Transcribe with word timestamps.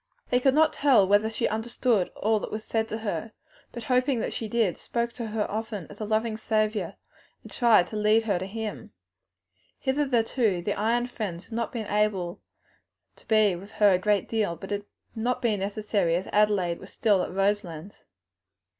They 0.31 0.39
could 0.39 0.55
not 0.55 0.73
tell 0.73 1.07
whether 1.07 1.29
she 1.29 1.47
understood 1.47 2.09
all 2.15 2.39
that 2.39 2.49
was 2.49 2.65
said 2.65 2.87
to 2.89 2.97
her, 3.05 3.33
but 3.71 3.83
hoping 3.83 4.19
that 4.19 4.33
she 4.33 4.47
did, 4.47 4.79
spoke 4.79 5.11
often 5.11 5.19
to 5.19 5.27
her 5.33 5.41
of 5.43 5.69
the 5.99 6.07
loving 6.07 6.37
Saviour 6.37 6.95
and 7.43 7.51
tried 7.51 7.85
to 7.89 7.95
lead 7.95 8.23
her 8.23 8.39
to 8.39 8.47
Him. 8.47 8.93
Hitherto 9.77 10.63
the 10.63 10.73
Ion 10.73 11.05
friends 11.05 11.43
had 11.45 11.53
not 11.53 11.71
been 11.71 11.85
able 11.85 12.41
to 13.15 13.27
be 13.27 13.55
with 13.55 13.73
her 13.73 13.91
a 13.93 13.99
great 13.99 14.27
deal, 14.27 14.55
but 14.55 14.71
it 14.71 14.81
had 15.13 15.23
not 15.23 15.39
been 15.39 15.59
necessary, 15.59 16.15
as 16.15 16.25
Adelaide 16.33 16.79
was 16.79 16.91
still 16.91 17.21
at 17.21 17.29
Roselands. 17.31 18.07